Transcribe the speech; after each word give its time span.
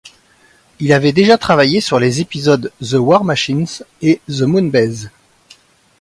Il 0.79 0.93
avait 0.93 1.11
déjà 1.13 1.37
travaillé 1.37 1.79
sur 1.79 1.99
les 1.99 2.21
épisodes 2.21 2.71
The 2.83 2.95
War 2.95 3.23
Machines 3.23 3.67
et 4.01 4.19
The 4.27 4.41
Moonbase. 4.41 5.11